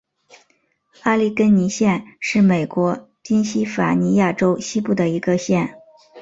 [1.03, 5.75] 阿利根尼县是美国宾夕法尼亚州西部的一个县。